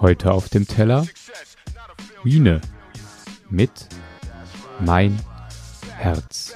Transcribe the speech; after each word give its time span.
Heute 0.00 0.32
auf 0.32 0.48
dem 0.48 0.66
Teller 0.66 1.06
Mine 2.24 2.60
mit 3.50 3.70
Mein 4.80 5.18
Herz. 5.96 6.54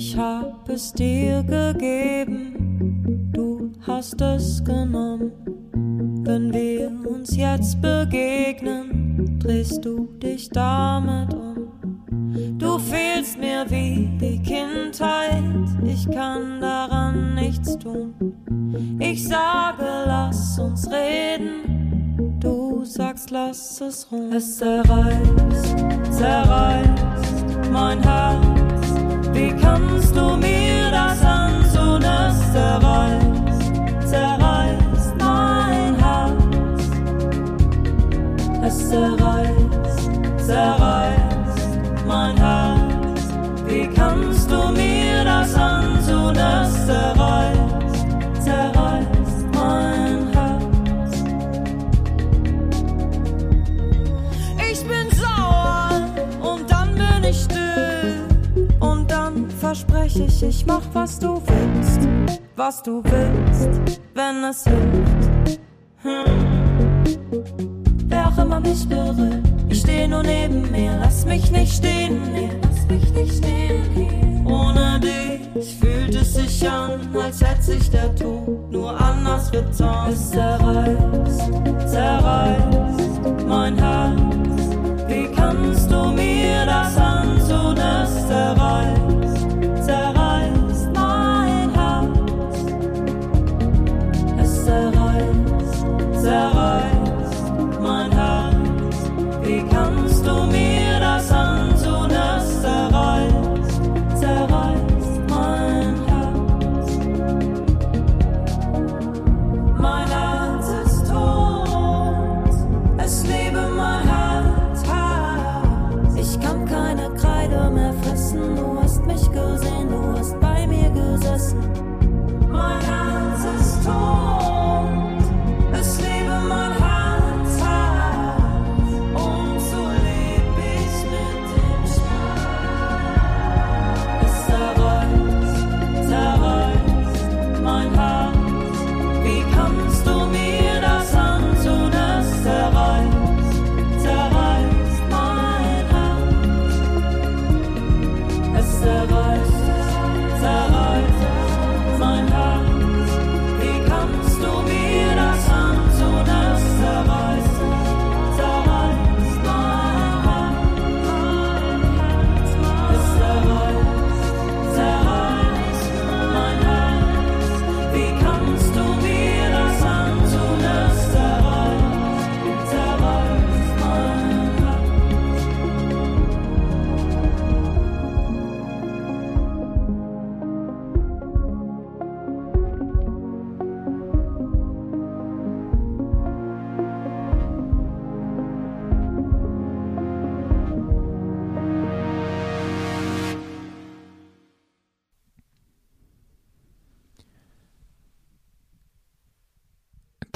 Ich 0.00 0.16
hab 0.16 0.68
es 0.68 0.92
dir 0.92 1.42
gegeben, 1.42 3.32
du 3.32 3.72
hast 3.84 4.20
es 4.20 4.62
genommen. 4.62 5.32
Wenn 6.22 6.52
wir 6.52 6.92
uns 7.10 7.36
jetzt 7.36 7.82
begegnen, 7.82 9.40
drehst 9.40 9.84
du 9.84 10.06
dich 10.22 10.50
damit 10.50 11.34
um. 11.34 11.66
Du 12.58 12.78
fehlst 12.78 13.40
mir 13.40 13.68
wie 13.70 14.08
die 14.20 14.40
Kindheit, 14.40 15.42
ich 15.84 16.08
kann 16.08 16.60
daran 16.60 17.34
nichts 17.34 17.76
tun. 17.76 18.14
Ich 19.00 19.26
sage, 19.26 19.84
lass 20.06 20.60
uns 20.60 20.88
reden, 20.92 22.38
du 22.38 22.84
sagst, 22.84 23.32
lass 23.32 23.80
es 23.80 24.06
ruhen. 24.12 24.32
Es 24.32 24.58
zerreißt, 24.58 25.76
zerreißt 26.12 27.72
mein 27.72 28.00
Herz. 28.00 28.77
Wie 29.38 29.52
kannst 29.52 30.16
du 30.16 30.36
mir 30.36 30.90
das 30.90 31.22
antun? 31.22 32.02
Es 32.02 32.52
zerreißt, 32.52 33.72
zerreißt 34.10 35.14
mein 35.16 35.94
Herz. 35.94 36.82
Es 38.66 38.90
zerreißt, 38.90 40.10
zerreißt 40.44 41.70
mein 42.08 42.36
Herz. 42.36 43.22
Wie 43.68 43.86
kannst 43.86 44.50
du 44.50 44.72
mir 44.72 45.22
das 45.22 45.54
antun? 45.54 46.34
Es 46.36 46.86
zerreißt, 46.86 47.96
zerreißt 48.44 49.46
mein 49.54 50.32
Herz. 50.32 51.14
Ich 54.72 54.80
bin 54.84 55.17
verspreche 60.08 60.46
ich, 60.46 60.66
mach, 60.66 60.82
was 60.92 61.18
du 61.18 61.40
willst. 61.46 62.08
Was 62.56 62.82
du 62.82 63.02
willst, 63.04 64.00
wenn 64.14 64.44
es 64.44 64.64
hilft. 64.64 65.60
Hm. 66.02 66.24
Wer 68.06 68.28
auch 68.28 68.38
immer 68.38 68.60
mich 68.60 68.88
berührt, 68.88 69.42
ich 69.68 69.80
steh 69.80 70.08
nur 70.08 70.22
neben 70.22 70.70
mir. 70.70 70.98
Lass 71.00 71.24
mich 71.24 71.50
nicht 71.50 71.72
stehen 71.72 72.20
hier. 72.34 72.50
Lass 72.62 72.86
mich 72.88 73.12
nicht 73.12 73.36
stehen 73.38 73.84
hier. 73.94 74.50
Ohne 74.50 75.00
dich 75.00 75.76
fühlt 75.76 76.14
es 76.14 76.34
sich 76.34 76.68
an, 76.68 77.00
als 77.14 77.40
hätte 77.40 77.62
sich 77.62 77.90
der 77.90 78.14
Tod 78.16 78.70
nur 78.70 78.98
anders 79.00 79.50
getan. 79.50 80.12
Es 80.12 80.30
zerreißt, 80.30 81.52
zerreißt 81.86 82.97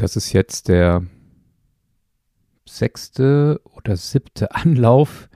Das 0.03 0.17
ist 0.17 0.33
jetzt 0.33 0.67
der 0.67 1.07
sechste 2.67 3.61
oder 3.77 3.97
siebte 3.97 4.53
Anlauf, 4.57 5.29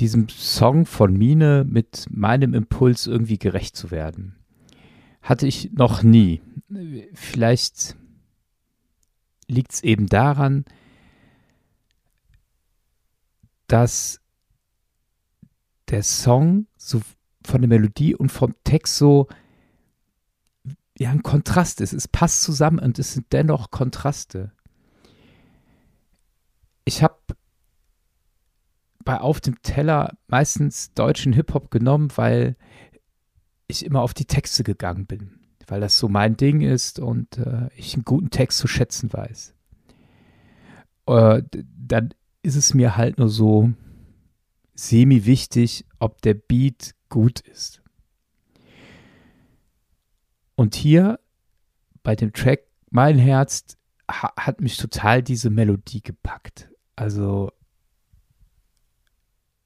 diesem 0.00 0.30
Song 0.30 0.86
von 0.86 1.12
Mine 1.12 1.66
mit 1.68 2.06
meinem 2.08 2.54
Impuls 2.54 3.06
irgendwie 3.06 3.36
gerecht 3.38 3.76
zu 3.76 3.90
werden. 3.90 4.34
Hatte 5.20 5.46
ich 5.46 5.72
noch 5.72 6.02
nie. 6.02 6.40
Vielleicht 7.12 7.96
liegt 9.46 9.74
es 9.74 9.82
eben 9.82 10.06
daran, 10.06 10.64
dass 13.66 14.22
der 15.90 16.02
Song 16.02 16.66
so 16.78 17.02
von 17.44 17.60
der 17.60 17.68
Melodie 17.68 18.14
und 18.14 18.32
vom 18.32 18.54
Text 18.64 18.96
so 18.96 19.28
ja 20.98 21.10
ein 21.10 21.22
Kontrast 21.22 21.80
ist. 21.80 21.92
Es 21.92 22.08
passt 22.08 22.42
zusammen 22.42 22.78
und 22.78 22.98
es 22.98 23.14
sind 23.14 23.26
dennoch 23.32 23.70
Kontraste. 23.70 24.52
Ich 26.84 27.02
habe 27.02 27.16
bei 29.04 29.20
Auf 29.20 29.40
dem 29.40 29.60
Teller 29.62 30.16
meistens 30.28 30.92
deutschen 30.94 31.32
Hip-Hop 31.32 31.70
genommen, 31.70 32.10
weil 32.16 32.56
ich 33.66 33.84
immer 33.84 34.00
auf 34.00 34.14
die 34.14 34.24
Texte 34.24 34.64
gegangen 34.64 35.06
bin, 35.06 35.40
weil 35.66 35.80
das 35.80 35.98
so 35.98 36.08
mein 36.08 36.36
Ding 36.36 36.62
ist 36.62 36.98
und 36.98 37.38
äh, 37.38 37.68
ich 37.76 37.94
einen 37.94 38.04
guten 38.04 38.30
Text 38.30 38.58
zu 38.58 38.66
schätzen 38.66 39.12
weiß. 39.12 39.54
Äh, 41.06 41.42
dann 41.76 42.14
ist 42.42 42.56
es 42.56 42.74
mir 42.74 42.96
halt 42.96 43.18
nur 43.18 43.28
so 43.28 43.72
semi 44.74 45.24
wichtig, 45.24 45.86
ob 45.98 46.22
der 46.22 46.34
Beat 46.34 46.94
gut 47.08 47.40
ist. 47.40 47.83
Und 50.56 50.74
hier 50.74 51.20
bei 52.02 52.14
dem 52.14 52.32
Track 52.32 52.66
Mein 52.90 53.18
Herz 53.18 53.76
ha 54.10 54.32
hat 54.36 54.60
mich 54.60 54.76
total 54.76 55.22
diese 55.22 55.50
Melodie 55.50 56.02
gepackt. 56.02 56.70
Also 56.96 57.50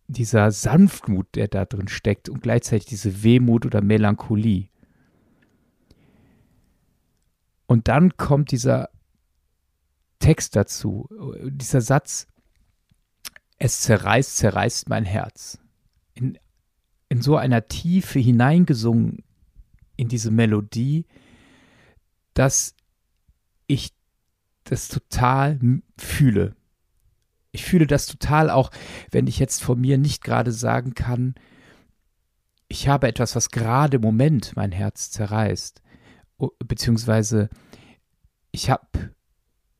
dieser 0.06 0.50
Sanftmut, 0.50 1.26
der 1.34 1.48
da 1.48 1.66
drin 1.66 1.88
steckt 1.88 2.28
und 2.28 2.42
gleichzeitig 2.42 2.86
diese 2.86 3.22
Wehmut 3.22 3.66
oder 3.66 3.82
Melancholie. 3.82 4.68
Und 7.66 7.88
dann 7.88 8.16
kommt 8.16 8.50
dieser 8.50 8.88
Text 10.18 10.56
dazu, 10.56 11.08
dieser 11.44 11.82
Satz, 11.82 12.26
es 13.58 13.80
zerreißt, 13.82 14.36
zerreißt 14.36 14.88
mein 14.88 15.04
Herz. 15.04 15.58
In, 16.14 16.38
in 17.10 17.20
so 17.20 17.36
einer 17.36 17.68
Tiefe 17.68 18.18
hineingesungen 18.18 19.22
in 19.98 20.08
diese 20.08 20.30
Melodie, 20.30 21.04
dass 22.32 22.74
ich 23.66 23.92
das 24.64 24.88
total 24.88 25.58
fühle. 25.98 26.56
Ich 27.50 27.64
fühle 27.64 27.86
das 27.86 28.06
total 28.06 28.48
auch, 28.48 28.70
wenn 29.10 29.26
ich 29.26 29.38
jetzt 29.38 29.62
von 29.62 29.78
mir 29.80 29.98
nicht 29.98 30.22
gerade 30.22 30.52
sagen 30.52 30.94
kann, 30.94 31.34
ich 32.68 32.86
habe 32.88 33.08
etwas, 33.08 33.34
was 33.34 33.50
gerade 33.50 33.96
im 33.96 34.02
Moment 34.02 34.54
mein 34.54 34.72
Herz 34.72 35.10
zerreißt. 35.10 35.82
Beziehungsweise 36.64 37.48
ich 38.52 38.70
habe 38.70 39.14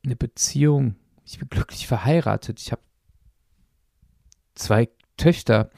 eine 0.05 0.17
Beziehung, 0.17 0.97
ich 1.25 1.38
bin 1.38 1.49
glücklich 1.49 1.87
verheiratet, 1.87 2.61
ich 2.61 2.73
habe 2.73 2.82
zwei 4.55 4.88
Töchter. 5.17 5.70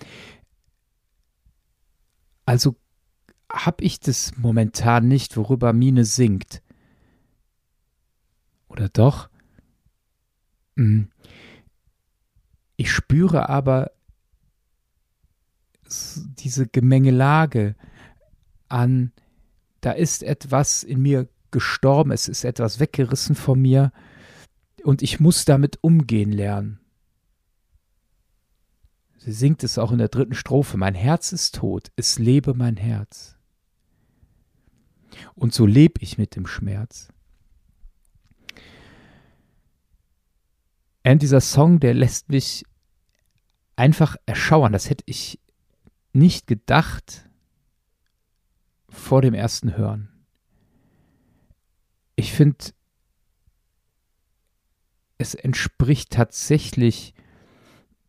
Also 2.47 2.77
habe 3.53 3.85
ich 3.85 4.01
das 4.01 4.37
momentan 4.37 5.09
nicht, 5.09 5.37
worüber 5.37 5.73
Mine 5.73 6.05
singt. 6.05 6.63
Oder 8.69 8.89
doch? 8.89 9.29
Hm. 10.77 11.11
Ich 12.77 12.93
spüre 12.93 13.49
aber 13.49 13.91
diese 16.39 16.67
Gemengelage 16.67 17.75
an, 18.69 19.13
da 19.81 19.93
ist 19.93 20.23
etwas 20.23 20.83
in 20.83 21.03
mir 21.03 21.29
gestorben, 21.51 22.13
es 22.13 22.29
ist 22.29 22.45
etwas 22.45 22.79
weggerissen 22.79 23.35
von 23.35 23.61
mir 23.61 23.93
und 24.85 25.03
ich 25.03 25.21
muss 25.21 25.45
damit 25.45 25.79
umgehen 25.83 26.33
lernen. 26.33 26.81
Sie 29.19 29.33
singt 29.33 29.65
es 29.65 29.77
auch 29.77 29.93
in 29.93 29.99
der 29.99 30.09
dritten 30.09 30.35
Strophe. 30.35 30.79
Mein 30.79 30.95
Herz 30.95 31.33
ist 31.33 31.57
tot, 31.57 31.93
es 31.97 32.19
lebe 32.19 32.55
mein 32.55 32.77
Herz. 32.77 33.37
Und 35.35 35.55
so 35.55 35.67
lebe 35.67 36.01
ich 36.01 36.19
mit 36.19 36.37
dem 36.37 36.47
Schmerz. 36.47 37.09
Und 41.03 41.23
dieser 41.23 41.41
Song, 41.41 41.81
der 41.81 41.95
lässt 41.95 42.29
mich 42.29 42.65
einfach 43.77 44.17
erschauern. 44.27 44.73
Das 44.73 44.91
hätte 44.91 45.05
ich 45.07 45.41
nicht 46.13 46.47
gedacht 46.47 47.29
vor 48.89 49.23
dem 49.23 49.35
ersten 49.35 49.77
Hören. 49.77 50.09
Ich 52.17 52.33
finde, 52.33 52.59
es 55.17 55.35
entspricht 55.35 56.11
tatsächlich 56.11 57.15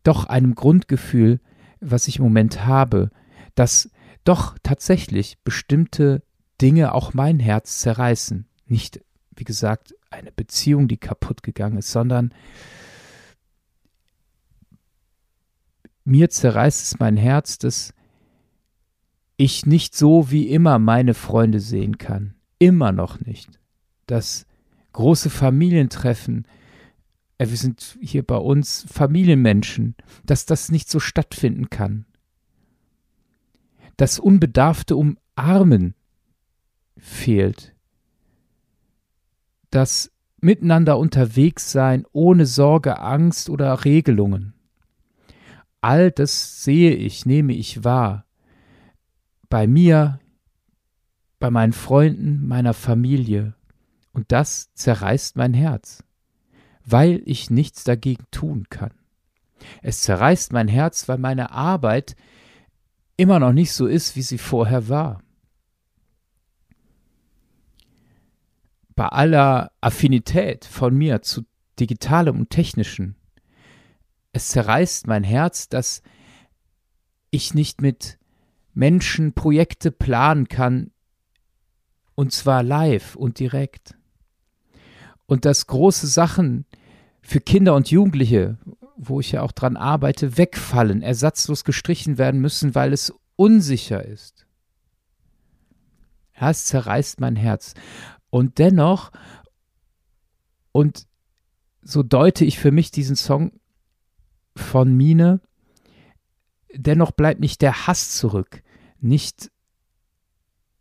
doch 0.03 0.25
einem 0.25 0.55
Grundgefühl, 0.55 1.39
was 1.79 2.07
ich 2.07 2.17
im 2.17 2.23
Moment 2.23 2.65
habe, 2.65 3.11
dass 3.55 3.89
doch 4.23 4.57
tatsächlich 4.63 5.39
bestimmte 5.43 6.23
Dinge 6.61 6.93
auch 6.93 7.13
mein 7.13 7.39
Herz 7.39 7.79
zerreißen. 7.79 8.45
Nicht, 8.65 9.01
wie 9.35 9.43
gesagt, 9.43 9.95
eine 10.09 10.31
Beziehung, 10.31 10.87
die 10.87 10.97
kaputt 10.97 11.43
gegangen 11.43 11.77
ist, 11.77 11.91
sondern 11.91 12.33
mir 16.03 16.29
zerreißt 16.29 16.83
es 16.83 16.99
mein 16.99 17.17
Herz, 17.17 17.57
dass 17.57 17.93
ich 19.37 19.65
nicht 19.65 19.95
so 19.95 20.29
wie 20.29 20.49
immer 20.49 20.77
meine 20.77 21.13
Freunde 21.13 21.59
sehen 21.59 21.97
kann. 21.97 22.35
Immer 22.59 22.91
noch 22.91 23.19
nicht. 23.21 23.59
Das 24.05 24.45
große 24.93 25.29
Familientreffen, 25.29 26.45
äh, 27.37 27.49
wir 27.49 27.57
sind 27.57 27.97
hier 28.01 28.23
bei 28.23 28.37
uns 28.37 28.85
Familienmenschen, 28.87 29.95
dass 30.25 30.45
das 30.45 30.69
nicht 30.69 30.89
so 30.89 30.99
stattfinden 30.99 31.69
kann. 31.69 32.05
Das 33.97 34.19
unbedarfte 34.19 34.95
Umarmen 34.95 35.95
fehlt. 36.97 37.73
Das 39.69 40.11
Miteinander 40.41 40.97
unterwegs 40.97 41.71
sein 41.71 42.05
ohne 42.11 42.45
Sorge, 42.45 42.99
Angst 42.99 43.49
oder 43.49 43.85
Regelungen. 43.85 44.53
All 45.81 46.11
das 46.11 46.63
sehe 46.63 46.93
ich, 46.93 47.25
nehme 47.25 47.53
ich 47.53 47.83
wahr. 47.83 48.25
Bei 49.49 49.67
mir, 49.67 50.19
bei 51.39 51.51
meinen 51.51 51.73
Freunden, 51.73 52.47
meiner 52.47 52.73
Familie. 52.73 53.53
Und 54.13 54.31
das 54.31 54.73
zerreißt 54.73 55.35
mein 55.37 55.53
Herz, 55.53 56.03
weil 56.85 57.21
ich 57.25 57.49
nichts 57.49 57.83
dagegen 57.83 58.25
tun 58.31 58.67
kann. 58.69 58.93
Es 59.81 60.01
zerreißt 60.01 60.53
mein 60.53 60.67
Herz, 60.67 61.07
weil 61.07 61.17
meine 61.19 61.51
Arbeit 61.51 62.15
immer 63.15 63.39
noch 63.39 63.53
nicht 63.53 63.73
so 63.73 63.85
ist, 63.85 64.15
wie 64.15 64.23
sie 64.23 64.39
vorher 64.39 64.89
war. 64.89 65.21
Bei 68.95 69.07
aller 69.07 69.71
Affinität 69.81 70.65
von 70.65 70.95
mir 70.95 71.21
zu 71.21 71.45
digitalem 71.79 72.39
und 72.39 72.49
technischen 72.49 73.15
es 74.33 74.49
zerreißt 74.49 75.07
mein 75.07 75.23
Herz, 75.23 75.67
dass 75.69 76.01
ich 77.29 77.53
nicht 77.53 77.81
mit 77.81 78.17
Menschen 78.73 79.33
Projekte 79.33 79.91
planen 79.91 80.47
kann, 80.47 80.91
und 82.15 82.31
zwar 82.31 82.63
live 82.63 83.15
und 83.15 83.39
direkt. 83.39 83.95
Und 85.25 85.45
dass 85.45 85.67
große 85.67 86.07
Sachen 86.07 86.65
für 87.21 87.39
Kinder 87.39 87.75
und 87.75 87.89
Jugendliche, 87.89 88.57
wo 88.95 89.19
ich 89.19 89.31
ja 89.31 89.41
auch 89.41 89.51
dran 89.51 89.77
arbeite, 89.77 90.37
wegfallen, 90.37 91.01
ersatzlos 91.01 91.63
gestrichen 91.63 92.17
werden 92.17 92.41
müssen, 92.41 92.75
weil 92.75 92.93
es 92.93 93.13
unsicher 93.35 94.05
ist. 94.05 94.45
Ja, 96.39 96.49
es 96.49 96.65
zerreißt 96.65 97.19
mein 97.19 97.35
Herz. 97.35 97.73
Und 98.31 98.57
dennoch, 98.57 99.11
und 100.71 101.05
so 101.83 102.01
deute 102.01 102.45
ich 102.45 102.57
für 102.57 102.71
mich 102.71 102.89
diesen 102.89 103.15
Song 103.15 103.51
von 104.55 104.95
Mine. 104.95 105.41
Dennoch 106.73 107.11
bleibt 107.11 107.41
nicht 107.41 107.61
der 107.61 107.87
Hass 107.87 108.15
zurück, 108.15 108.63
nicht 108.99 109.51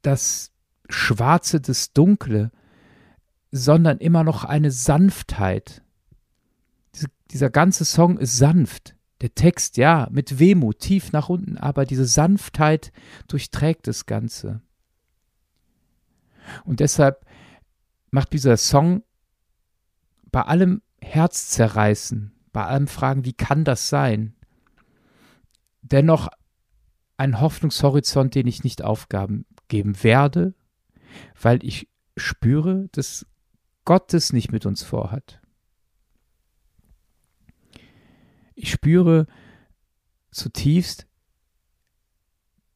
das 0.02 0.52
Schwarze, 0.88 1.60
das 1.60 1.92
Dunkle, 1.92 2.52
sondern 3.50 3.98
immer 3.98 4.22
noch 4.22 4.44
eine 4.44 4.70
Sanftheit. 4.70 5.82
Diese, 6.94 7.08
dieser 7.32 7.50
ganze 7.50 7.84
Song 7.84 8.18
ist 8.18 8.36
sanft. 8.36 8.94
Der 9.20 9.34
Text, 9.34 9.76
ja, 9.76 10.08
mit 10.10 10.38
Wehmut, 10.38 10.78
tief 10.78 11.12
nach 11.12 11.28
unten, 11.28 11.58
aber 11.58 11.84
diese 11.84 12.06
Sanftheit 12.06 12.92
durchträgt 13.28 13.86
das 13.86 14.06
Ganze. 14.06 14.62
Und 16.64 16.80
deshalb 16.80 17.26
macht 18.10 18.32
dieser 18.32 18.56
Song 18.56 19.02
bei 20.30 20.42
allem 20.42 20.82
Herzzerreißen, 21.00 22.32
bei 22.52 22.64
allem 22.64 22.86
fragen, 22.86 23.24
wie 23.24 23.32
kann 23.32 23.64
das 23.64 23.88
sein? 23.88 24.34
Dennoch 25.82 26.28
ein 27.16 27.40
Hoffnungshorizont, 27.40 28.34
den 28.34 28.46
ich 28.46 28.64
nicht 28.64 28.82
aufgeben 28.82 29.44
werde, 29.68 30.54
weil 31.40 31.64
ich 31.64 31.88
spüre, 32.16 32.88
dass 32.92 33.26
Gott 33.84 34.14
es 34.14 34.32
nicht 34.32 34.52
mit 34.52 34.66
uns 34.66 34.82
vorhat. 34.82 35.40
Ich 38.54 38.70
spüre 38.70 39.26
zutiefst, 40.30 41.06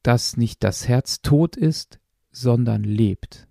dass 0.03 0.37
nicht 0.37 0.63
das 0.63 0.87
Herz 0.87 1.21
tot 1.21 1.55
ist, 1.55 1.99
sondern 2.31 2.83
lebt. 2.83 3.47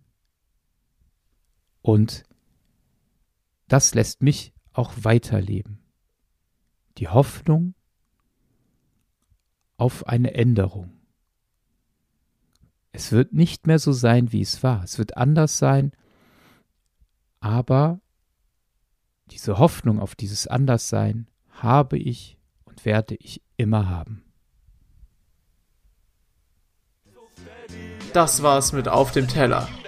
Und 1.84 2.24
das 3.68 3.94
lässt 3.94 4.22
mich 4.22 4.54
auch 4.72 4.92
weiterleben 5.02 5.84
die 6.98 7.08
Hoffnung 7.08 7.74
auf 9.76 10.06
eine 10.06 10.34
Änderung. 10.34 10.92
Es 12.92 13.10
wird 13.10 13.32
nicht 13.32 13.66
mehr 13.66 13.78
so 13.78 13.92
sein, 13.92 14.32
wie 14.32 14.40
es 14.40 14.62
war. 14.62 14.84
Es 14.84 14.98
wird 14.98 15.16
anders 15.16 15.58
sein, 15.58 15.92
aber 17.40 18.00
diese 19.30 19.58
Hoffnung 19.58 19.98
auf 19.98 20.14
dieses 20.14 20.46
Anderssein 20.46 21.28
habe 21.50 21.98
ich 21.98 22.38
und 22.64 22.84
werde 22.84 23.16
ich 23.16 23.42
immer 23.56 23.88
haben. 23.88 24.22
Das 28.12 28.42
war's 28.44 28.72
mit 28.72 28.88
Auf 28.88 29.10
dem 29.10 29.26
Teller 29.26 29.68